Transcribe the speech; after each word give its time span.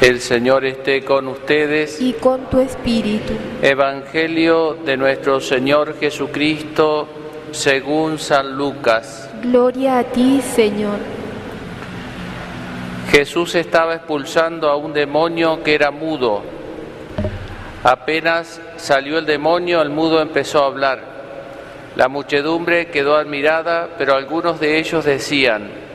El 0.00 0.20
Señor 0.20 0.64
esté 0.64 1.04
con 1.04 1.26
ustedes. 1.26 2.00
y 2.00 2.12
con 2.12 2.48
tu 2.48 2.60
espíritu. 2.60 3.32
Evangelio 3.60 4.74
de 4.84 4.96
nuestro 4.96 5.40
Señor 5.40 5.98
Jesucristo 5.98 7.08
según 7.50 8.20
San 8.20 8.56
Lucas. 8.56 9.28
Gloria 9.42 9.98
a 9.98 10.04
ti, 10.04 10.40
Señor. 10.40 10.98
Jesús 13.10 13.56
estaba 13.56 13.96
expulsando 13.96 14.68
a 14.70 14.76
un 14.76 14.92
demonio 14.92 15.64
que 15.64 15.74
era 15.74 15.90
mudo. 15.90 16.42
Apenas 17.82 18.60
salió 18.76 19.18
el 19.18 19.26
demonio, 19.26 19.82
el 19.82 19.90
mudo 19.90 20.22
empezó 20.22 20.62
a 20.62 20.66
hablar. 20.66 21.00
La 21.96 22.06
muchedumbre 22.06 22.86
quedó 22.86 23.16
admirada, 23.16 23.88
pero 23.98 24.14
algunos 24.14 24.60
de 24.60 24.78
ellos 24.78 25.04
decían, 25.04 25.87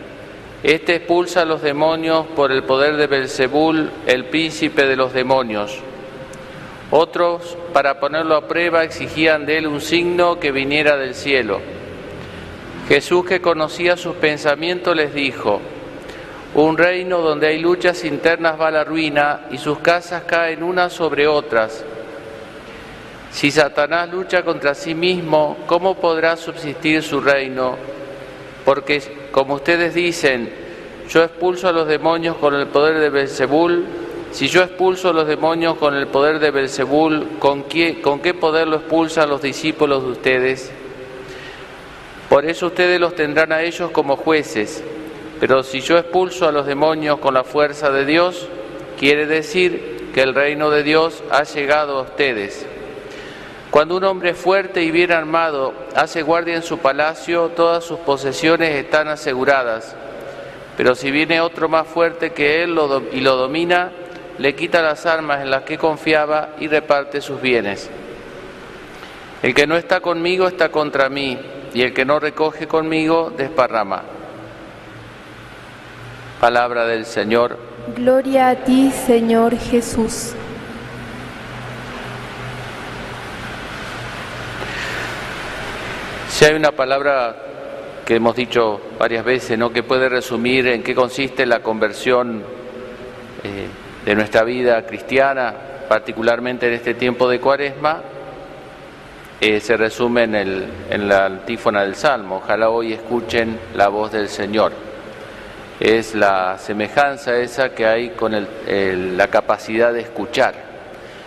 Este 0.63 0.95
expulsa 0.95 1.41
a 1.41 1.45
los 1.45 1.61
demonios 1.61 2.25
por 2.37 2.53
el 2.53 2.63
poder 2.63 2.95
de 2.95 3.07
Belzebul, 3.07 3.91
el 4.07 4.25
príncipe 4.25 4.85
de 4.85 4.95
los 4.95 5.11
demonios. 5.11 5.77
Otros, 6.89 7.57
para 7.73 7.99
ponerlo 7.99 8.35
a 8.35 8.47
prueba, 8.47 8.83
exigían 8.83 9.45
de 9.45 9.57
él 9.57 9.67
un 9.67 9.81
signo 9.81 10.39
que 10.39 10.53
viniera 10.53 10.95
del 10.95 11.15
cielo. 11.15 11.59
Jesús, 12.87 13.25
que 13.25 13.41
conocía 13.41 13.97
sus 13.97 14.15
pensamientos, 14.15 14.95
les 14.95 15.13
dijo, 15.13 15.59
un 16.55 16.77
reino 16.77 17.19
donde 17.19 17.47
hay 17.47 17.59
luchas 17.59 18.05
internas 18.05 18.61
va 18.61 18.67
a 18.67 18.71
la 18.71 18.83
ruina 18.85 19.47
y 19.51 19.57
sus 19.57 19.79
casas 19.79 20.23
caen 20.23 20.63
unas 20.63 20.93
sobre 20.93 21.27
otras. 21.27 21.83
Si 23.31 23.51
Satanás 23.51 24.09
lucha 24.09 24.43
contra 24.43 24.75
sí 24.75 24.95
mismo, 24.95 25.57
¿cómo 25.65 25.95
podrá 25.95 26.37
subsistir 26.37 27.01
su 27.01 27.19
reino? 27.19 27.75
Porque, 28.63 29.01
como 29.31 29.55
ustedes 29.55 29.95
dicen, 29.95 30.62
yo 31.09 31.23
expulso 31.23 31.67
a 31.67 31.71
los 31.71 31.87
demonios 31.87 32.37
con 32.37 32.55
el 32.55 32.67
poder 32.67 32.99
de 32.99 33.09
Belzebul. 33.09 33.85
Si 34.31 34.47
yo 34.47 34.63
expulso 34.63 35.09
a 35.09 35.13
los 35.13 35.27
demonios 35.27 35.75
con 35.77 35.95
el 35.95 36.07
poder 36.07 36.39
de 36.39 36.51
Belzebul, 36.51 37.37
¿con 37.39 37.63
qué, 37.63 38.01
¿con 38.01 38.19
qué 38.19 38.33
poder 38.33 38.67
lo 38.67 38.77
expulsan 38.77 39.29
los 39.29 39.41
discípulos 39.41 40.03
de 40.03 40.09
ustedes? 40.09 40.71
Por 42.29 42.45
eso 42.45 42.67
ustedes 42.67 42.99
los 42.99 43.13
tendrán 43.15 43.51
a 43.51 43.61
ellos 43.61 43.91
como 43.91 44.15
jueces. 44.15 44.83
Pero 45.39 45.61
si 45.61 45.81
yo 45.81 45.97
expulso 45.97 46.47
a 46.47 46.51
los 46.51 46.65
demonios 46.65 47.19
con 47.19 47.33
la 47.33 47.43
fuerza 47.43 47.91
de 47.91 48.05
Dios, 48.05 48.47
quiere 48.97 49.25
decir 49.27 50.09
que 50.13 50.21
el 50.21 50.33
reino 50.33 50.69
de 50.69 50.83
Dios 50.83 51.21
ha 51.29 51.43
llegado 51.43 51.99
a 51.99 52.03
ustedes. 52.03 52.65
Cuando 53.69 53.97
un 53.97 54.03
hombre 54.03 54.35
fuerte 54.35 54.83
y 54.83 54.91
bien 54.91 55.11
armado 55.11 55.73
hace 55.95 56.21
guardia 56.21 56.55
en 56.55 56.63
su 56.63 56.77
palacio, 56.77 57.49
todas 57.49 57.83
sus 57.83 57.99
posesiones 57.99 58.75
están 58.75 59.07
aseguradas. 59.07 59.95
Pero 60.77 60.95
si 60.95 61.11
viene 61.11 61.41
otro 61.41 61.69
más 61.69 61.87
fuerte 61.87 62.31
que 62.31 62.63
él 62.63 62.77
y 63.11 63.21
lo 63.21 63.35
domina, 63.35 63.91
le 64.39 64.55
quita 64.55 64.81
las 64.81 65.05
armas 65.05 65.41
en 65.41 65.51
las 65.51 65.63
que 65.63 65.77
confiaba 65.77 66.49
y 66.59 66.67
reparte 66.67 67.21
sus 67.21 67.39
bienes. 67.39 67.89
El 69.43 69.53
que 69.53 69.67
no 69.67 69.75
está 69.75 69.99
conmigo 69.99 70.47
está 70.47 70.69
contra 70.69 71.09
mí, 71.09 71.37
y 71.73 71.81
el 71.81 71.93
que 71.93 72.05
no 72.05 72.19
recoge 72.19 72.67
conmigo 72.67 73.31
desparrama. 73.35 74.03
Palabra 76.39 76.85
del 76.85 77.05
Señor. 77.05 77.57
Gloria 77.95 78.49
a 78.49 78.55
ti, 78.55 78.91
Señor 78.91 79.55
Jesús. 79.57 80.33
Si 86.29 86.45
hay 86.45 86.55
una 86.55 86.71
palabra 86.71 87.35
que 88.05 88.15
hemos 88.15 88.35
dicho 88.35 88.81
varias 88.99 89.23
veces, 89.23 89.57
¿no? 89.57 89.71
que 89.71 89.83
puede 89.83 90.09
resumir 90.09 90.67
en 90.67 90.83
qué 90.83 90.93
consiste 90.93 91.45
la 91.45 91.61
conversión 91.61 92.43
eh, 93.43 93.67
de 94.05 94.15
nuestra 94.15 94.43
vida 94.43 94.85
cristiana, 94.85 95.53
particularmente 95.87 96.67
en 96.67 96.73
este 96.73 96.93
tiempo 96.95 97.29
de 97.29 97.39
cuaresma, 97.39 98.01
eh, 99.39 99.59
se 99.59 99.75
resume 99.77 100.23
en, 100.23 100.35
el, 100.35 100.65
en 100.89 101.07
la 101.07 101.25
antífona 101.25 101.81
del 101.83 101.95
Salmo. 101.95 102.37
Ojalá 102.37 102.69
hoy 102.69 102.93
escuchen 102.93 103.57
la 103.75 103.87
voz 103.89 104.11
del 104.11 104.29
Señor. 104.29 104.71
Es 105.79 106.15
la 106.15 106.57
semejanza 106.59 107.35
esa 107.37 107.69
que 107.69 107.85
hay 107.85 108.09
con 108.11 108.33
el- 108.33 109.17
la 109.17 109.27
capacidad 109.27 109.91
de 109.91 110.01
escuchar. 110.01 110.53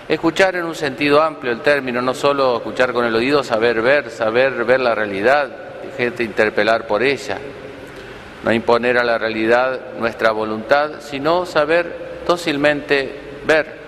Escuchar 0.09 0.55
en 0.57 0.65
un 0.65 0.75
sentido 0.75 1.21
amplio 1.21 1.53
el 1.53 1.61
término, 1.61 2.01
no 2.01 2.15
solo 2.15 2.57
escuchar 2.59 2.93
con 2.93 3.05
el 3.05 3.15
oído, 3.15 3.43
saber 3.43 3.83
ver, 3.83 4.09
saber 4.11 4.65
ver 4.65 4.81
la 4.81 4.95
realidad, 4.95 5.49
gente 5.97 6.23
interpelar 6.23 6.87
por 6.87 7.03
ella, 7.03 7.39
no 8.45 8.53
imponer 8.53 8.99
a 8.99 9.05
la 9.05 9.19
realidad 9.19 9.81
nuestra 9.99 10.31
voluntad, 10.31 11.01
sino 11.01 11.47
saber 11.47 12.23
dócilmente 12.27 13.13
ver 13.47 13.87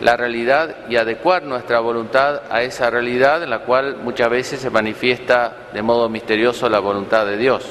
la 0.00 0.16
realidad 0.16 0.76
y 0.88 0.96
adecuar 0.96 1.44
nuestra 1.44 1.80
voluntad 1.80 2.42
a 2.50 2.62
esa 2.62 2.90
realidad 2.90 3.42
en 3.42 3.50
la 3.50 3.60
cual 3.60 3.96
muchas 4.02 4.28
veces 4.28 4.60
se 4.60 4.70
manifiesta 4.70 5.52
de 5.72 5.82
modo 5.82 6.08
misterioso 6.08 6.68
la 6.68 6.78
voluntad 6.80 7.24
de 7.26 7.36
Dios. 7.36 7.64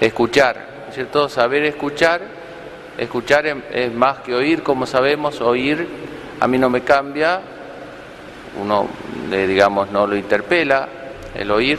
Escuchar, 0.00 0.56
¿no 0.56 0.88
es 0.88 0.94
¿cierto? 0.94 1.28
Saber 1.28 1.64
escuchar, 1.64 2.22
escuchar 2.96 3.46
es- 3.46 3.56
es 3.72 3.92
más 3.94 4.18
que 4.20 4.34
oír, 4.34 4.62
como 4.62 4.86
sabemos, 4.86 5.40
oír 5.40 5.86
a 6.40 6.48
mí 6.48 6.56
no 6.56 6.70
me 6.70 6.80
cambia, 6.80 7.40
uno, 8.60 8.88
eh, 9.30 9.46
digamos, 9.46 9.90
no 9.90 10.06
lo 10.06 10.16
interpela, 10.16 10.88
el 11.34 11.50
oír, 11.50 11.78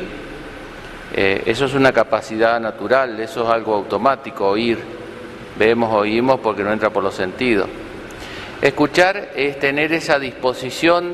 eh, 1.13 1.43
eso 1.45 1.65
es 1.65 1.73
una 1.73 1.91
capacidad 1.91 2.59
natural, 2.59 3.19
eso 3.19 3.43
es 3.43 3.49
algo 3.49 3.75
automático, 3.75 4.47
oír, 4.47 4.79
vemos, 5.57 5.93
oímos 5.93 6.39
porque 6.39 6.63
no 6.63 6.71
entra 6.71 6.89
por 6.89 7.03
los 7.03 7.15
sentidos. 7.15 7.67
Escuchar 8.61 9.31
es 9.35 9.59
tener 9.59 9.91
esa 9.91 10.19
disposición 10.19 11.13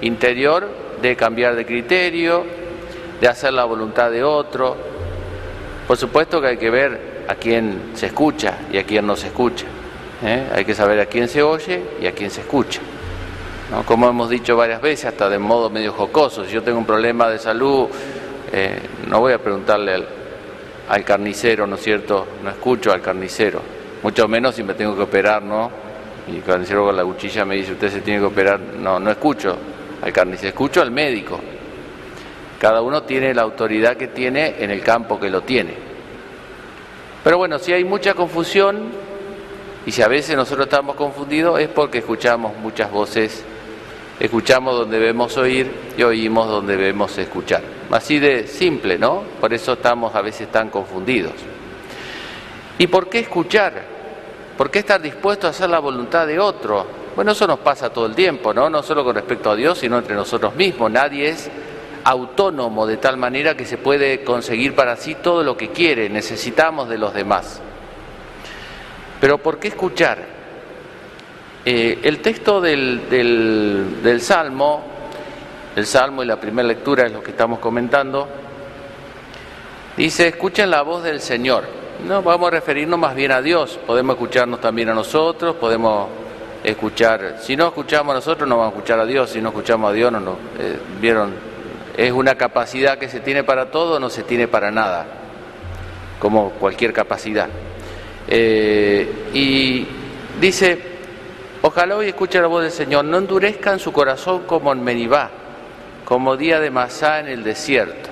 interior 0.00 0.68
de 1.02 1.16
cambiar 1.16 1.56
de 1.56 1.66
criterio, 1.66 2.44
de 3.20 3.28
hacer 3.28 3.52
la 3.52 3.64
voluntad 3.64 4.10
de 4.10 4.22
otro. 4.22 4.76
Por 5.86 5.96
supuesto 5.96 6.40
que 6.40 6.46
hay 6.46 6.56
que 6.56 6.70
ver 6.70 7.24
a 7.28 7.34
quién 7.34 7.90
se 7.94 8.06
escucha 8.06 8.58
y 8.72 8.78
a 8.78 8.84
quién 8.84 9.06
no 9.06 9.16
se 9.16 9.26
escucha. 9.26 9.66
¿eh? 10.22 10.48
Hay 10.54 10.64
que 10.64 10.74
saber 10.74 11.00
a 11.00 11.06
quién 11.06 11.28
se 11.28 11.42
oye 11.42 11.82
y 12.00 12.06
a 12.06 12.12
quién 12.12 12.30
se 12.30 12.40
escucha. 12.40 12.80
Como 13.86 14.08
hemos 14.08 14.30
dicho 14.30 14.56
varias 14.56 14.80
veces, 14.80 15.06
hasta 15.06 15.28
de 15.28 15.38
modo 15.38 15.68
medio 15.68 15.92
jocoso, 15.92 16.44
si 16.44 16.52
yo 16.52 16.62
tengo 16.62 16.78
un 16.78 16.86
problema 16.86 17.28
de 17.28 17.38
salud, 17.38 17.88
eh, 18.52 18.78
no 19.06 19.20
voy 19.20 19.32
a 19.32 19.38
preguntarle 19.38 19.94
al, 19.94 20.08
al 20.88 21.04
carnicero, 21.04 21.66
¿no 21.66 21.76
es 21.76 21.82
cierto? 21.82 22.26
No 22.42 22.50
escucho 22.50 22.92
al 22.92 23.00
carnicero, 23.00 23.60
mucho 24.02 24.28
menos 24.28 24.54
si 24.54 24.62
me 24.62 24.74
tengo 24.74 24.94
que 24.96 25.02
operar, 25.02 25.42
¿no? 25.42 25.70
Y 26.28 26.36
el 26.36 26.42
carnicero 26.42 26.84
con 26.84 26.96
la 26.96 27.04
cuchilla 27.04 27.44
me 27.44 27.56
dice, 27.56 27.72
usted 27.72 27.90
se 27.90 28.00
tiene 28.00 28.20
que 28.20 28.26
operar, 28.26 28.58
no, 28.58 28.98
no 28.98 29.10
escucho 29.10 29.56
al 30.02 30.12
carnicero, 30.12 30.48
escucho 30.48 30.80
al 30.82 30.90
médico. 30.90 31.40
Cada 32.58 32.80
uno 32.80 33.02
tiene 33.02 33.34
la 33.34 33.42
autoridad 33.42 33.96
que 33.96 34.08
tiene 34.08 34.56
en 34.58 34.70
el 34.70 34.82
campo 34.82 35.20
que 35.20 35.28
lo 35.28 35.42
tiene. 35.42 35.74
Pero 37.22 37.38
bueno, 37.38 37.58
si 37.58 37.72
hay 37.72 37.84
mucha 37.84 38.14
confusión, 38.14 38.90
y 39.86 39.92
si 39.92 40.00
a 40.00 40.08
veces 40.08 40.34
nosotros 40.36 40.66
estamos 40.66 40.96
confundidos, 40.96 41.60
es 41.60 41.68
porque 41.68 41.98
escuchamos 41.98 42.56
muchas 42.56 42.90
voces, 42.90 43.44
escuchamos 44.18 44.78
donde 44.78 44.98
debemos 44.98 45.36
oír 45.36 45.70
y 45.96 46.02
oímos 46.02 46.48
donde 46.48 46.76
debemos 46.76 47.16
escuchar. 47.18 47.73
Así 47.90 48.18
de 48.18 48.46
simple, 48.46 48.98
¿no? 48.98 49.22
Por 49.40 49.52
eso 49.52 49.74
estamos 49.74 50.14
a 50.14 50.22
veces 50.22 50.50
tan 50.50 50.68
confundidos. 50.70 51.32
¿Y 52.78 52.86
por 52.88 53.08
qué 53.08 53.20
escuchar? 53.20 53.72
¿Por 54.56 54.70
qué 54.70 54.80
estar 54.80 55.00
dispuesto 55.00 55.46
a 55.46 55.50
hacer 55.50 55.68
la 55.70 55.78
voluntad 55.78 56.26
de 56.26 56.38
otro? 56.40 56.86
Bueno, 57.14 57.32
eso 57.32 57.46
nos 57.46 57.60
pasa 57.60 57.90
todo 57.90 58.06
el 58.06 58.14
tiempo, 58.14 58.52
¿no? 58.52 58.68
No 58.68 58.82
solo 58.82 59.04
con 59.04 59.14
respecto 59.14 59.50
a 59.50 59.54
Dios, 59.56 59.78
sino 59.78 59.98
entre 59.98 60.16
nosotros 60.16 60.54
mismos. 60.56 60.90
Nadie 60.90 61.28
es 61.28 61.48
autónomo 62.02 62.86
de 62.86 62.96
tal 62.96 63.16
manera 63.16 63.56
que 63.56 63.64
se 63.64 63.78
puede 63.78 64.24
conseguir 64.24 64.74
para 64.74 64.96
sí 64.96 65.16
todo 65.22 65.44
lo 65.44 65.56
que 65.56 65.68
quiere. 65.68 66.08
Necesitamos 66.08 66.88
de 66.88 66.98
los 66.98 67.14
demás. 67.14 67.60
Pero 69.20 69.38
¿por 69.38 69.58
qué 69.58 69.68
escuchar? 69.68 70.18
Eh, 71.64 72.00
el 72.02 72.18
texto 72.20 72.60
del, 72.60 73.08
del- 73.08 74.02
del 74.02 74.20
Salmo, 74.20 74.82
el 75.76 75.86
Salmo 75.86 76.22
y 76.22 76.26
la 76.26 76.36
primera 76.36 76.66
lectura 76.66 77.06
es 77.06 77.12
lo 77.12 77.22
que 77.22 77.32
estamos 77.32 77.58
comentando, 77.58 78.28
dice, 79.96 80.28
escuchen 80.28 80.70
la 80.70 80.82
voz 80.82 81.02
del 81.02 81.20
Señor. 81.20 81.64
No, 82.06 82.22
vamos 82.22 82.48
a 82.48 82.50
referirnos 82.50 82.98
más 82.98 83.14
bien 83.14 83.32
a 83.32 83.40
Dios, 83.40 83.78
podemos 83.86 84.14
escucharnos 84.14 84.60
también 84.60 84.88
a 84.90 84.94
nosotros, 84.94 85.56
podemos 85.56 86.08
escuchar, 86.62 87.38
si 87.40 87.56
no 87.56 87.68
escuchamos 87.68 88.12
a 88.12 88.14
nosotros 88.16 88.48
no 88.48 88.56
vamos 88.56 88.72
a 88.72 88.76
escuchar 88.76 88.98
a 88.98 89.04
Dios, 89.04 89.30
si 89.30 89.40
no 89.40 89.50
escuchamos 89.50 89.90
a 89.90 89.92
Dios 89.92 90.10
no, 90.10 90.20
no 90.20 90.38
eh, 90.58 90.78
vieron, 91.00 91.34
es 91.96 92.12
una 92.12 92.34
capacidad 92.36 92.98
que 92.98 93.08
se 93.08 93.20
tiene 93.20 93.44
para 93.44 93.70
todo, 93.70 94.00
no 94.00 94.10
se 94.10 94.22
tiene 94.22 94.48
para 94.48 94.70
nada, 94.70 95.06
como 96.18 96.50
cualquier 96.52 96.92
capacidad. 96.92 97.48
Eh, 98.26 99.30
y 99.34 99.86
dice, 100.40 100.78
ojalá 101.62 101.96
hoy 101.96 102.08
escuchen 102.08 102.42
la 102.42 102.48
voz 102.48 102.62
del 102.62 102.72
Señor, 102.72 103.04
no 103.04 103.18
endurezcan 103.18 103.78
su 103.78 103.92
corazón 103.92 104.44
como 104.46 104.72
en 104.72 104.82
Meribá, 104.82 105.30
como 106.04 106.36
día 106.36 106.60
de 106.60 106.70
Masá 106.70 107.20
en 107.20 107.28
el 107.28 107.44
desierto. 107.44 108.10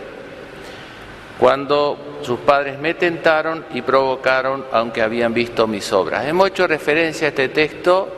cuando 1.39 1.99
sus 2.23 2.39
padres 2.41 2.79
me 2.79 2.95
tentaron 2.95 3.65
y 3.75 3.83
provocaron 3.83 4.65
aunque 4.71 5.03
habían 5.03 5.35
visto 5.35 5.67
mis 5.67 5.93
obras. 5.93 6.25
Hemos 6.25 6.49
hecho 6.49 6.69
referencia 6.69 7.27
a 7.27 7.31
este 7.31 7.49
texto 7.49 8.09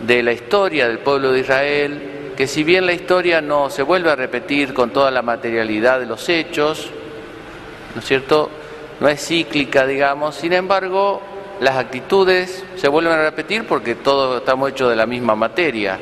de 0.00 0.22
la 0.22 0.32
historia 0.32 0.86
del 0.86 0.98
pueblo 0.98 1.32
de 1.32 1.40
Israel, 1.40 2.32
que 2.36 2.46
si 2.46 2.62
bien 2.62 2.84
la 2.84 2.92
historia 2.92 3.40
no 3.40 3.70
se 3.70 3.82
vuelve 3.82 4.10
a 4.10 4.16
repetir 4.16 4.74
con 4.74 4.90
toda 4.90 5.10
la 5.10 5.22
materialidad 5.22 5.98
de 5.98 6.06
los 6.06 6.28
hechos, 6.28 6.90
¿no 7.94 8.00
es 8.00 8.06
cierto? 8.06 8.50
No 9.00 9.08
es 9.08 9.26
cíclica, 9.26 9.86
digamos, 9.86 10.34
sin 10.34 10.52
embargo, 10.52 11.22
las 11.60 11.76
actitudes 11.76 12.64
se 12.76 12.88
vuelven 12.88 13.14
a 13.14 13.22
repetir 13.22 13.66
porque 13.66 13.94
todos 13.94 14.38
estamos 14.40 14.70
hechos 14.70 14.90
de 14.90 14.96
la 14.96 15.06
misma 15.06 15.34
materia, 15.34 15.98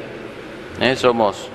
¿eh? 0.81 0.97
somos, 0.97 1.49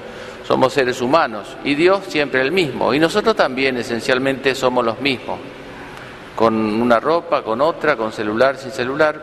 somos 0.49 0.73
seres 0.73 0.99
humanos 0.99 1.57
y 1.63 1.75
Dios 1.75 2.05
siempre 2.07 2.41
el 2.41 2.51
mismo 2.51 2.91
y 2.91 2.97
nosotros 2.97 3.35
también 3.35 3.77
esencialmente 3.77 4.55
somos 4.55 4.83
los 4.83 4.99
mismos, 4.99 5.37
con 6.35 6.81
una 6.81 6.99
ropa, 6.99 7.43
con 7.43 7.61
otra, 7.61 7.95
con 7.95 8.11
celular, 8.11 8.57
sin 8.57 8.71
celular, 8.71 9.21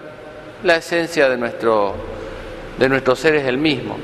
la 0.62 0.76
esencia 0.76 1.28
de 1.28 1.37
nuestro, 1.37 1.96
de 2.78 2.88
nuestro 2.88 3.17
ser 3.17 3.34
es 3.34 3.44
el 3.44 3.58
mismo. 3.58 3.99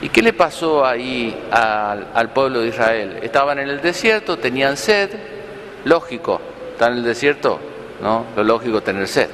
¿Y 0.00 0.08
qué 0.10 0.22
le 0.22 0.32
pasó 0.34 0.86
ahí 0.86 1.36
al, 1.50 2.30
pueblo 2.32 2.60
de 2.60 2.68
Israel? 2.68 3.18
Estaban 3.20 3.58
en 3.58 3.68
el 3.68 3.80
desierto, 3.80 4.38
tenían 4.38 4.76
sed, 4.76 5.10
lógico, 5.84 6.40
están 6.74 6.92
en 6.92 6.98
el 6.98 7.04
desierto, 7.06 7.58
¿no? 8.00 8.26
Lo 8.36 8.44
lógico 8.44 8.80
tener 8.82 9.08
sed. 9.08 9.30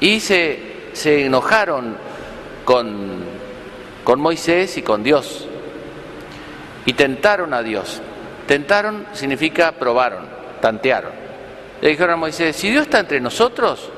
Y 0.00 0.20
se, 0.20 0.88
se 0.94 1.26
enojaron 1.26 1.94
con, 2.64 3.18
con 4.02 4.18
Moisés 4.18 4.78
y 4.78 4.82
con 4.82 5.02
Dios. 5.02 5.47
Y 6.88 6.94
tentaron 6.94 7.52
a 7.52 7.62
Dios. 7.62 8.00
Tentaron 8.46 9.08
significa 9.12 9.72
probaron, 9.72 10.24
tantearon. 10.58 11.10
Le 11.82 11.90
dijeron 11.90 12.14
a 12.14 12.16
Moisés, 12.16 12.56
si 12.56 12.70
Dios 12.70 12.84
está 12.84 13.00
entre 13.00 13.20
nosotros, 13.20 13.90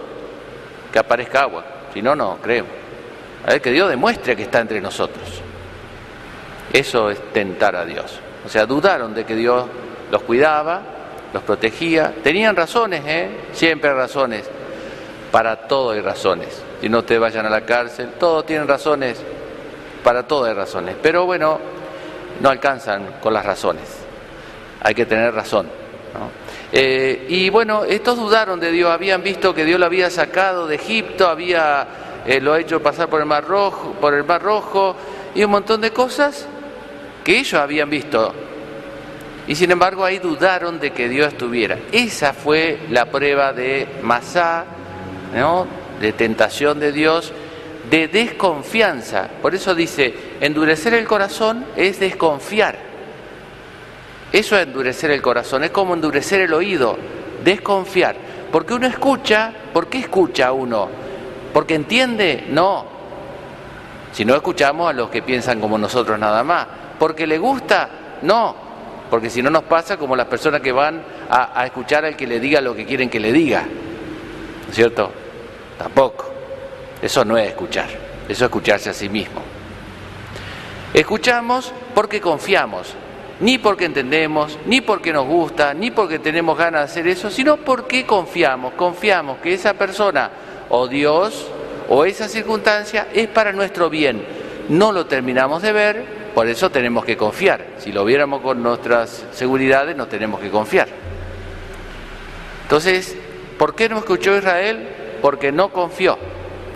que 0.93 0.99
aparezca 0.99 1.43
agua. 1.43 1.65
Si 1.95 2.03
no, 2.03 2.17
no 2.17 2.39
creemos. 2.43 2.73
A 3.47 3.53
ver, 3.53 3.61
que 3.63 3.71
Dios 3.71 3.89
demuestre 3.89 4.35
que 4.35 4.43
está 4.43 4.59
entre 4.59 4.81
nosotros. 4.81 5.23
Eso 6.73 7.11
es 7.11 7.33
tentar 7.33 7.77
a 7.77 7.85
Dios. 7.85 8.19
O 8.45 8.49
sea, 8.49 8.67
dudaron 8.67 9.15
de 9.15 9.25
que 9.25 9.37
Dios 9.37 9.67
los 10.11 10.23
cuidaba, 10.23 10.83
los 11.33 11.45
protegía. 11.45 12.13
Tenían 12.25 12.57
razones, 12.57 13.05
¿eh? 13.07 13.31
Siempre 13.53 13.95
razones. 13.95 14.51
Para 15.31 15.69
todo 15.69 15.93
hay 15.93 16.01
razones. 16.01 16.61
Si 16.81 16.89
no 16.89 17.05
te 17.05 17.21
vayan 17.21 17.47
a 17.47 17.51
la 17.51 17.61
cárcel, 17.61 18.15
todos 18.19 18.45
tienen 18.47 18.67
razones. 18.67 19.23
Para 20.03 20.25
todo 20.25 20.47
hay 20.47 20.55
razones. 20.55 20.97
Pero 21.01 21.25
bueno, 21.25 21.61
no 22.41 22.49
alcanzan 22.49 23.17
con 23.23 23.33
las 23.33 23.45
razones. 23.45 23.85
Hay 24.83 24.95
que 24.95 25.07
tener 25.07 25.33
razón. 25.35 25.67
¿no? 26.15 26.31
Eh, 26.73 27.27
y 27.29 27.51
bueno, 27.51 27.85
estos 27.85 28.17
dudaron 28.19 28.59
de 28.61 28.73
Dios. 28.73 28.91
Habían 28.91 29.23
visto 29.23 29.55
que 29.55 29.65
Dios 29.65 29.79
lo 29.79 29.87
había 29.87 30.11
sacado 30.11 30.67
de 30.67 30.77
Egipto, 30.77 31.29
había 31.29 31.87
eh, 32.27 32.41
lo 32.41 32.57
hecho 32.57 32.83
pasar 32.83 33.09
por 33.09 33.21
el 33.21 33.27
mar 33.27 33.45
rojo, 33.45 33.93
por 34.01 34.15
el 34.15 34.25
mar 34.25 34.43
rojo 34.43 34.97
y 35.35 35.45
un 35.45 35.51
montón 35.51 35.81
de 35.81 35.93
cosas 35.93 36.47
que 37.25 37.39
ellos 37.39 37.55
habían 37.55 37.91
visto. 37.91 38.33
Y 39.47 39.55
sin 39.55 39.71
embargo 39.71 40.05
ahí 40.05 40.19
dudaron 40.19 40.79
de 40.79 40.93
que 40.93 41.09
Dios 41.09 41.33
estuviera. 41.33 41.79
Esa 41.93 42.33
fue 42.33 42.79
la 42.91 43.07
prueba 43.07 43.53
de 43.53 43.87
Masá, 44.03 44.65
¿no? 45.35 45.67
de 46.01 46.13
tentación 46.13 46.81
de 46.81 46.93
Dios, 46.93 47.33
de 47.89 48.09
desconfianza. 48.09 49.29
Por 49.41 49.55
eso 49.55 49.75
dice, 49.75 50.13
endurecer 50.41 50.95
el 50.95 51.07
corazón 51.07 51.65
es 51.77 52.01
desconfiar. 52.01 52.77
Eso 54.33 54.57
es 54.57 54.67
endurecer 54.67 55.11
el 55.11 55.23
corazón, 55.23 55.65
es 55.65 55.71
como 55.71 55.95
endurecer 55.95 56.41
el 56.41 56.53
oído, 56.53 56.97
desconfiar. 57.43 58.17
Porque 58.53 58.75
uno 58.75 58.87
escucha, 58.87 59.53
¿por 59.73 59.89
qué 59.89 59.99
escucha 59.99 60.53
uno? 60.53 60.89
¿Porque 61.53 61.75
entiende? 61.75 62.47
No. 62.51 62.85
Si 64.13 64.25
no 64.25 64.35
escuchamos 64.35 64.91
a 64.91 64.93
los 64.93 65.11
que 65.11 65.23
piensan 65.23 65.61
como 65.61 65.79
nosotros 65.79 66.19
nada 66.19 66.45
más. 66.45 66.67
¿Porque 66.99 67.27
le 67.27 67.39
gusta? 67.39 67.89
No. 68.23 68.55
Porque 69.09 69.31
si 69.31 69.43
no 69.43 69.51
nos 69.51 69.65
pasa 69.65 69.97
como 69.97 70.15
las 70.15 70.27
personas 70.27 70.61
que 70.61 70.73
van 70.73 71.03
a, 71.29 71.61
a 71.61 71.67
escuchar 71.67 72.05
al 72.05 72.17
que 72.17 72.27
le 72.27 72.39
diga 72.39 72.61
lo 72.61 72.75
que 72.75 72.87
quieren 72.87 73.09
que 73.09 73.19
le 73.19 73.33
diga. 73.33 73.63
¿No 73.63 74.69
es 74.69 74.75
cierto? 74.75 75.11
Tampoco. 75.79 76.30
Eso 77.03 77.25
no 77.25 77.37
es 77.39 77.49
escuchar. 77.49 77.89
Eso 77.89 78.45
es 78.45 78.49
escucharse 78.49 78.91
a 78.91 78.95
sí 78.95 79.09
mismo. 79.09 79.41
Escuchamos 80.93 81.73
porque 81.95 82.21
confiamos. 82.21 82.95
Ni 83.41 83.57
porque 83.57 83.87
entendemos, 83.87 84.59
ni 84.67 84.83
porque 84.83 85.15
nos 85.15 85.27
gusta, 85.27 85.73
ni 85.73 85.91
porque 85.91 86.19
tenemos 86.19 86.59
ganas 86.59 86.83
de 86.83 86.85
hacer 86.85 87.07
eso, 87.09 87.31
sino 87.31 87.57
porque 87.57 88.05
confiamos. 88.05 88.75
Confiamos 88.75 89.39
que 89.39 89.55
esa 89.55 89.73
persona 89.75 90.31
o 90.69 90.87
Dios 90.87 91.47
o 91.89 92.05
esa 92.05 92.29
circunstancia 92.29 93.09
es 93.15 93.29
para 93.29 93.53
nuestro 93.53 93.89
bien. 93.89 94.23
No 94.69 94.93
lo 94.93 95.07
terminamos 95.07 95.63
de 95.63 95.73
ver, 95.73 96.05
por 96.35 96.49
eso 96.49 96.71
tenemos 96.71 97.05
que 97.05 97.17
confiar. 97.17 97.65
Si 97.79 97.93
lo 97.93 98.05
viéramos 98.05 98.43
con 98.43 98.63
nuestras 98.63 99.25
seguridades, 99.33 99.97
no 99.97 100.07
tenemos 100.07 100.39
que 100.39 100.51
confiar. 100.51 100.89
Entonces, 102.65 103.17
¿por 103.59 103.75
qué 103.75 103.89
no 103.89 103.99
escuchó 103.99 104.37
Israel? 104.37 104.87
Porque 105.23 105.51
no 105.51 105.71
confió 105.71 106.19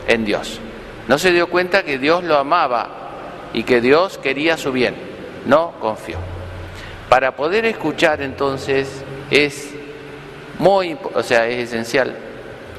en 0.06 0.24
Dios. 0.24 0.60
No 1.08 1.18
se 1.18 1.32
dio 1.32 1.48
cuenta 1.48 1.82
que 1.82 1.98
Dios 1.98 2.24
lo 2.24 2.38
amaba 2.38 2.88
y 3.52 3.62
que 3.64 3.80
Dios 3.80 4.18
quería 4.18 4.56
su 4.56 4.72
bien. 4.72 4.94
No 5.46 5.72
confió. 5.80 6.18
Para 7.08 7.36
poder 7.36 7.66
escuchar 7.66 8.22
entonces 8.22 9.04
es 9.30 9.74
muy, 10.58 10.96
o 11.14 11.22
sea, 11.22 11.46
es 11.46 11.68
esencial 11.68 12.16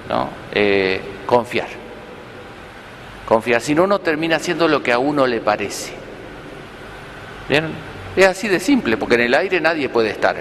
¿no? 0.09 0.29
Eh, 0.51 1.01
confiar. 1.25 1.67
Confiar, 3.25 3.61
si 3.61 3.73
no, 3.73 3.83
uno 3.83 3.99
termina 3.99 4.35
haciendo 4.35 4.67
lo 4.67 4.83
que 4.83 4.91
a 4.91 4.99
uno 4.99 5.25
le 5.25 5.39
parece. 5.39 5.93
¿Vieron? 7.49 7.71
Es 8.15 8.25
así 8.25 8.47
de 8.47 8.59
simple, 8.59 8.97
porque 8.97 9.15
en 9.15 9.21
el 9.21 9.33
aire 9.33 9.59
nadie 9.59 9.89
puede 9.89 10.09
estar, 10.09 10.35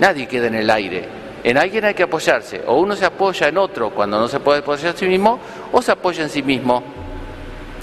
nadie 0.00 0.26
queda 0.26 0.46
en 0.46 0.54
el 0.54 0.70
aire. 0.70 1.08
En 1.44 1.58
alguien 1.58 1.84
hay 1.84 1.94
que 1.94 2.04
apoyarse, 2.04 2.62
o 2.66 2.76
uno 2.76 2.96
se 2.96 3.04
apoya 3.04 3.48
en 3.48 3.58
otro 3.58 3.90
cuando 3.90 4.18
no 4.18 4.28
se 4.28 4.40
puede 4.40 4.60
apoyar 4.60 4.94
a 4.94 4.96
sí 4.96 5.06
mismo, 5.06 5.38
o 5.72 5.82
se 5.82 5.92
apoya 5.92 6.22
en 6.22 6.28
sí 6.28 6.42
mismo. 6.42 6.82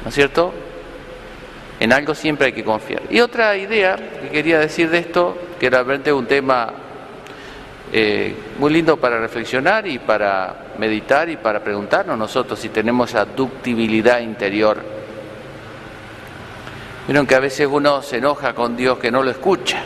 ¿No 0.03 0.09
es 0.09 0.15
cierto? 0.15 0.53
En 1.80 1.91
algo 1.94 2.15
siempre 2.15 2.47
hay 2.47 2.53
que 2.53 2.63
confiar. 2.63 3.01
Y 3.09 3.19
otra 3.19 3.56
idea 3.57 3.95
que 3.95 4.30
quería 4.30 4.59
decir 4.59 4.89
de 4.89 5.00
esto, 5.00 5.38
que 5.59 5.69
realmente 5.69 6.09
es 6.09 6.15
un 6.15 6.25
tema 6.25 6.71
eh, 7.91 8.36
muy 8.59 8.71
lindo 8.71 8.97
para 8.97 9.18
reflexionar 9.19 9.88
y 9.88 9.97
para 9.97 10.74
meditar 10.77 11.27
y 11.30 11.38
para 11.38 11.62
preguntarnos 11.62 12.18
nosotros 12.18 12.59
si 12.59 12.69
tenemos 12.69 13.09
esa 13.09 13.25
ductibilidad 13.25 14.19
interior. 14.19 14.77
Vieron 17.08 17.25
que 17.25 17.34
a 17.34 17.39
veces 17.39 17.67
uno 17.69 18.03
se 18.03 18.17
enoja 18.17 18.53
con 18.53 18.77
Dios 18.77 19.00
que 19.00 19.10
no 19.10 19.24
lo 19.24 19.31
escucha. 19.31 19.81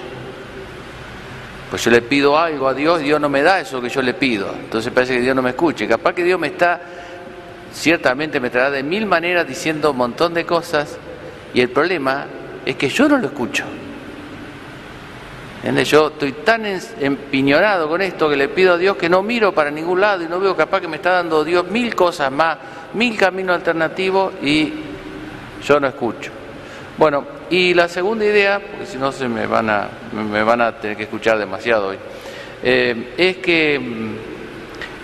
Pues 1.69 1.85
yo 1.85 1.91
le 1.91 2.01
pido 2.01 2.37
algo 2.37 2.67
a 2.67 2.73
Dios, 2.73 2.99
Dios 2.99 3.21
no 3.21 3.29
me 3.29 3.41
da 3.41 3.61
eso 3.61 3.81
que 3.81 3.87
yo 3.89 4.01
le 4.01 4.13
pido. 4.13 4.53
Entonces 4.53 4.91
parece 4.91 5.15
que 5.15 5.21
Dios 5.21 5.35
no 5.35 5.41
me 5.41 5.51
escuche. 5.51 5.87
Capaz 5.87 6.13
que 6.13 6.23
Dios 6.23 6.39
me 6.39 6.47
está, 6.47 6.81
ciertamente 7.73 8.39
me 8.39 8.49
traerá 8.49 8.71
de 8.71 8.83
mil 8.83 9.05
maneras 9.05 9.47
diciendo 9.47 9.91
un 9.91 9.97
montón 9.97 10.33
de 10.33 10.45
cosas 10.45 10.97
y 11.53 11.61
el 11.61 11.69
problema 11.69 12.25
es 12.65 12.75
que 12.75 12.89
yo 12.89 13.09
no 13.09 13.17
lo 13.17 13.27
escucho. 13.27 13.65
Yo 15.85 16.07
estoy 16.07 16.33
tan 16.33 16.65
empiñonado 16.65 17.87
con 17.87 18.01
esto 18.01 18.29
que 18.29 18.35
le 18.35 18.49
pido 18.49 18.73
a 18.73 18.77
Dios 18.77 18.97
que 18.97 19.07
no 19.07 19.23
miro 19.23 19.53
para 19.53 19.71
ningún 19.71 20.01
lado 20.01 20.21
y 20.21 20.27
no 20.27 20.39
veo 20.39 20.57
capaz 20.57 20.81
que 20.81 20.89
me 20.89 20.97
está 20.97 21.11
dando 21.11 21.43
Dios 21.45 21.65
mil 21.69 21.95
cosas 21.95 22.29
más, 22.31 22.57
mil 22.93 23.17
caminos 23.17 23.55
alternativos 23.55 24.33
y 24.41 24.73
yo 25.65 25.79
no 25.79 25.87
escucho. 25.87 26.31
Bueno, 26.97 27.25
y 27.49 27.73
la 27.73 27.87
segunda 27.87 28.25
idea, 28.25 28.59
porque 28.59 28.85
si 28.85 28.97
no 28.97 29.11
se 29.13 29.27
me 29.29 29.47
van 29.47 29.69
a, 29.69 29.87
me 30.13 30.43
van 30.43 30.61
a 30.61 30.73
tener 30.73 30.97
que 30.97 31.03
escuchar 31.03 31.37
demasiado 31.37 31.87
hoy, 31.87 31.97
eh, 32.61 33.13
es 33.17 33.37
que 33.37 33.79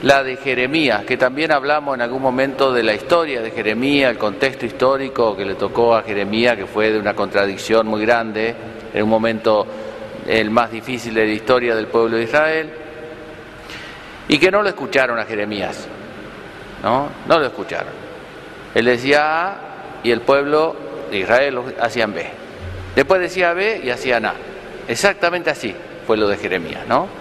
la 0.02 0.24
de 0.24 0.38
Jeremías, 0.38 1.04
que 1.04 1.18
también 1.18 1.52
hablamos 1.52 1.96
en 1.96 2.02
algún 2.02 2.22
momento 2.22 2.72
de 2.72 2.84
la 2.84 2.94
historia 2.94 3.42
de 3.42 3.52
Jeremías, 3.52 4.12
el 4.12 4.18
contexto 4.18 4.66
histórico 4.66 5.36
que 5.36 5.44
le 5.44 5.56
tocó 5.56 5.96
a 5.96 6.04
Jeremías, 6.04 6.56
que 6.56 6.66
fue 6.66 6.92
de 6.92 7.00
una 7.00 7.14
contradicción 7.14 7.88
muy 7.88 8.02
grande, 8.02 8.56
en 8.94 9.04
un 9.04 9.10
momento 9.10 9.68
el 10.26 10.52
más 10.52 10.72
difícil 10.72 11.14
de 11.14 11.26
la 11.26 11.32
historia 11.34 11.76
del 11.76 11.88
pueblo 11.88 12.18
de 12.18 12.24
Israel, 12.24 12.70
y 14.28 14.38
que 14.38 14.50
no 14.52 14.62
lo 14.62 14.70
escucharon 14.70 15.20
a 15.20 15.26
Jeremías, 15.26 15.88
¿no? 16.82 17.10
No 17.28 17.40
lo 17.40 17.48
escucharon. 17.48 17.92
Él 18.74 18.86
decía 18.86 19.48
A 19.48 19.58
y 20.04 20.12
el 20.12 20.22
pueblo 20.22 20.76
de 21.12 21.20
Israel 21.20 21.60
hacían 21.82 22.14
B. 22.14 22.26
Después 22.96 23.20
decía 23.20 23.54
B 23.54 23.82
y 23.84 23.90
hacían 23.90 24.26
A. 24.26 24.34
Exactamente 24.88 25.50
así 25.50 25.76
fue 26.08 26.16
lo 26.16 26.28
de 26.28 26.38
Jeremías, 26.38 26.88
¿no? 26.88 27.19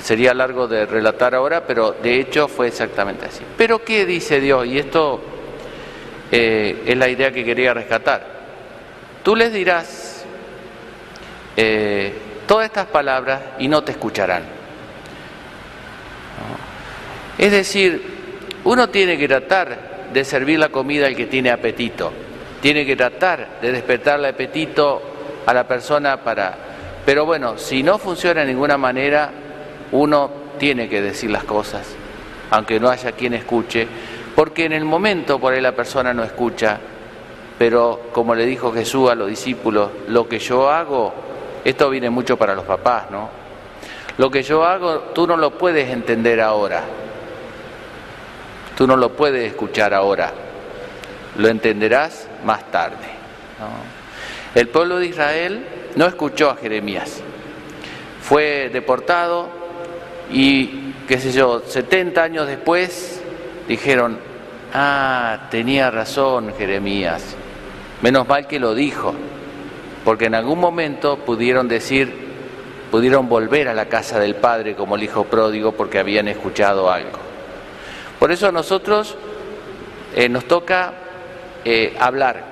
Sería 0.00 0.34
largo 0.34 0.66
de 0.66 0.86
relatar 0.86 1.34
ahora, 1.34 1.66
pero 1.66 1.92
de 1.92 2.18
hecho 2.18 2.48
fue 2.48 2.68
exactamente 2.68 3.26
así. 3.26 3.44
Pero 3.56 3.84
¿qué 3.84 4.04
dice 4.04 4.40
Dios? 4.40 4.66
Y 4.66 4.78
esto 4.78 5.20
eh, 6.32 6.82
es 6.86 6.96
la 6.96 7.08
idea 7.08 7.30
que 7.30 7.44
quería 7.44 7.72
rescatar. 7.74 8.26
Tú 9.22 9.36
les 9.36 9.52
dirás, 9.52 10.24
eh, 11.56 12.12
todas 12.46 12.66
estas 12.66 12.86
palabras 12.86 13.40
y 13.58 13.68
no 13.68 13.84
te 13.84 13.92
escucharán. 13.92 14.42
Es 17.38 17.52
decir, 17.52 18.02
uno 18.64 18.88
tiene 18.88 19.18
que 19.18 19.28
tratar 19.28 20.08
de 20.12 20.24
servir 20.24 20.58
la 20.58 20.68
comida 20.68 21.06
al 21.06 21.16
que 21.16 21.26
tiene 21.26 21.50
apetito, 21.50 22.12
tiene 22.60 22.86
que 22.86 22.96
tratar 22.96 23.60
de 23.60 23.72
despertarle 23.72 24.28
apetito 24.28 25.02
a 25.46 25.54
la 25.54 25.66
persona 25.66 26.16
para... 26.22 26.56
Pero 27.04 27.26
bueno, 27.26 27.58
si 27.58 27.82
no 27.82 27.98
funciona 27.98 28.40
de 28.40 28.46
ninguna 28.46 28.78
manera, 28.78 29.30
uno 29.92 30.30
tiene 30.58 30.88
que 30.88 31.02
decir 31.02 31.30
las 31.30 31.44
cosas, 31.44 31.86
aunque 32.50 32.78
no 32.80 32.88
haya 32.88 33.12
quien 33.12 33.34
escuche, 33.34 33.86
porque 34.34 34.64
en 34.64 34.72
el 34.72 34.84
momento 34.84 35.38
por 35.38 35.52
ahí 35.52 35.60
la 35.60 35.72
persona 35.72 36.12
no 36.12 36.24
escucha, 36.24 36.78
pero 37.58 38.08
como 38.12 38.34
le 38.34 38.46
dijo 38.46 38.72
Jesús 38.72 39.10
a 39.10 39.14
los 39.14 39.28
discípulos, 39.28 39.90
lo 40.08 40.28
que 40.28 40.38
yo 40.38 40.70
hago, 40.70 41.12
esto 41.64 41.88
viene 41.90 42.10
mucho 42.10 42.36
para 42.36 42.54
los 42.54 42.64
papás, 42.64 43.10
¿no? 43.10 43.30
Lo 44.18 44.30
que 44.30 44.42
yo 44.42 44.64
hago, 44.64 44.98
tú 45.14 45.26
no 45.26 45.36
lo 45.36 45.58
puedes 45.58 45.90
entender 45.90 46.40
ahora, 46.40 46.82
tú 48.76 48.86
no 48.86 48.96
lo 48.96 49.10
puedes 49.10 49.50
escuchar 49.50 49.94
ahora, 49.94 50.32
lo 51.36 51.48
entenderás 51.48 52.28
más 52.44 52.70
tarde. 52.70 53.14
El 54.54 54.68
pueblo 54.68 54.98
de 54.98 55.06
Israel 55.06 55.66
no 55.96 56.06
escuchó 56.06 56.50
a 56.50 56.56
Jeremías, 56.56 57.20
fue 58.20 58.70
deportado 58.72 59.63
y, 60.34 60.94
qué 61.06 61.18
sé 61.18 61.30
yo, 61.30 61.62
70 61.64 62.20
años 62.20 62.48
después 62.48 63.22
dijeron, 63.68 64.18
ah, 64.74 65.46
tenía 65.48 65.92
razón 65.92 66.52
Jeremías, 66.58 67.36
menos 68.02 68.26
mal 68.26 68.48
que 68.48 68.58
lo 68.58 68.74
dijo, 68.74 69.14
porque 70.04 70.26
en 70.26 70.34
algún 70.34 70.58
momento 70.58 71.18
pudieron 71.18 71.68
decir, 71.68 72.12
pudieron 72.90 73.28
volver 73.28 73.68
a 73.68 73.74
la 73.74 73.86
casa 73.86 74.18
del 74.18 74.34
Padre 74.34 74.74
como 74.74 74.96
el 74.96 75.04
Hijo 75.04 75.22
pródigo 75.22 75.70
porque 75.70 76.00
habían 76.00 76.26
escuchado 76.26 76.90
algo. 76.90 77.18
Por 78.18 78.32
eso 78.32 78.48
a 78.48 78.52
nosotros 78.52 79.16
eh, 80.16 80.28
nos 80.28 80.46
toca 80.46 80.94
eh, 81.64 81.94
hablar. 82.00 82.42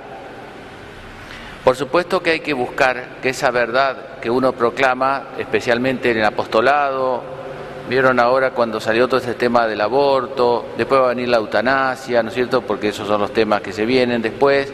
Por 1.65 1.75
supuesto 1.75 2.23
que 2.23 2.31
hay 2.31 2.41
que 2.41 2.53
buscar 2.53 3.19
que 3.21 3.31
esa 3.31 3.51
verdad 3.51 4.21
que 4.21 4.31
uno 4.31 4.53
proclama, 4.53 5.31
especialmente 5.39 6.13
en 6.13 6.19
el 6.19 6.25
apostolado, 6.25 7.42
vieron 7.89 8.21
ahora 8.21 8.51
cuando 8.51 8.81
salió 8.81 9.09
todo 9.09 9.21
ese 9.21 9.35
tema 9.35 9.67
del 9.67 9.81
aborto, 9.81 10.67
después 10.77 11.01
va 11.01 11.07
a 11.07 11.09
venir 11.11 11.29
la 11.29 11.39
eutanasia, 11.39 12.23
¿no 12.23 12.29
es 12.29 12.35
cierto? 12.35 12.63
Porque 12.63 12.89
esos 12.89 13.07
son 13.09 13.21
los 13.21 13.33
temas 13.33 13.61
que 13.61 13.73
se 13.73 13.85
vienen 13.85 14.23
después, 14.23 14.73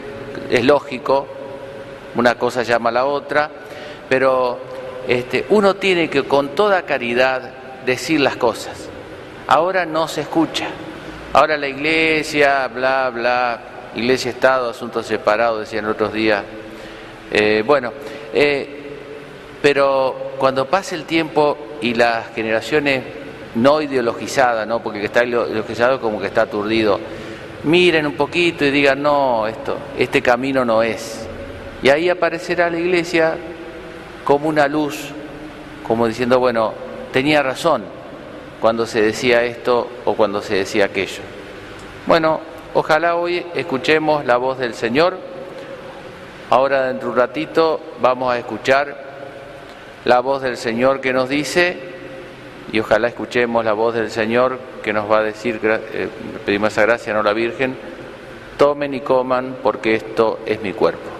es 0.49 0.65
lógico, 0.65 1.27
una 2.15 2.35
cosa 2.35 2.63
llama 2.63 2.89
a 2.89 2.93
la 2.93 3.05
otra, 3.05 3.49
pero 4.07 4.59
este, 5.07 5.45
uno 5.49 5.75
tiene 5.75 6.09
que 6.09 6.23
con 6.23 6.49
toda 6.49 6.83
caridad 6.83 7.41
decir 7.85 8.19
las 8.21 8.35
cosas. 8.35 8.89
Ahora 9.47 9.85
no 9.85 10.07
se 10.07 10.21
escucha. 10.21 10.67
Ahora 11.33 11.57
la 11.57 11.67
iglesia, 11.67 12.67
bla, 12.67 13.09
bla, 13.09 13.59
iglesia-estado, 13.95 14.69
asuntos 14.69 15.05
separados, 15.05 15.61
decían 15.61 15.85
otros 15.85 16.13
días. 16.13 16.43
Eh, 17.31 17.63
bueno, 17.65 17.93
eh, 18.33 18.97
pero 19.61 20.33
cuando 20.37 20.65
pase 20.65 20.95
el 20.95 21.05
tiempo 21.05 21.57
y 21.81 21.93
las 21.93 22.27
generaciones 22.33 23.03
no 23.55 23.81
ideologizadas, 23.81 24.67
¿no? 24.67 24.81
porque 24.81 24.99
que 24.99 25.05
está 25.05 25.23
ideologizado 25.23 25.99
como 25.99 26.19
que 26.19 26.27
está 26.27 26.43
aturdido, 26.43 26.99
miren 27.63 28.05
un 28.05 28.13
poquito 28.13 28.65
y 28.65 28.71
digan, 28.71 29.01
no, 29.01 29.47
esto, 29.47 29.77
este 29.97 30.21
camino 30.21 30.63
no 30.65 30.83
es. 30.83 31.27
Y 31.81 31.89
ahí 31.89 32.09
aparecerá 32.09 32.69
la 32.69 32.79
iglesia 32.79 33.35
como 34.23 34.49
una 34.49 34.67
luz, 34.67 35.09
como 35.87 36.07
diciendo, 36.07 36.39
bueno, 36.39 36.73
tenía 37.11 37.41
razón 37.41 37.83
cuando 38.59 38.85
se 38.85 39.01
decía 39.01 39.43
esto 39.43 39.87
o 40.05 40.13
cuando 40.13 40.41
se 40.41 40.55
decía 40.55 40.85
aquello. 40.85 41.21
Bueno, 42.05 42.41
ojalá 42.73 43.15
hoy 43.15 43.45
escuchemos 43.55 44.25
la 44.25 44.37
voz 44.37 44.57
del 44.59 44.73
Señor. 44.73 45.17
Ahora 46.49 46.87
dentro 46.87 47.09
de 47.09 47.13
un 47.13 47.19
ratito 47.19 47.79
vamos 48.01 48.33
a 48.33 48.37
escuchar 48.37 49.08
la 50.05 50.19
voz 50.21 50.41
del 50.41 50.57
Señor 50.57 51.01
que 51.01 51.13
nos 51.13 51.29
dice, 51.29 51.77
y 52.71 52.79
ojalá 52.79 53.07
escuchemos 53.07 53.65
la 53.65 53.73
voz 53.73 53.95
del 53.95 54.11
Señor 54.11 54.59
que 54.83 54.93
nos 54.93 55.09
va 55.09 55.19
a 55.19 55.23
decir, 55.23 55.59
eh, 55.63 56.07
pedimos 56.45 56.71
esa 56.71 56.83
gracia, 56.83 57.13
no 57.13 57.23
la 57.23 57.33
Virgen, 57.33 57.75
tomen 58.57 58.93
y 58.93 59.01
coman 59.01 59.57
porque 59.63 59.95
esto 59.95 60.39
es 60.45 60.61
mi 60.61 60.73
cuerpo. 60.73 61.18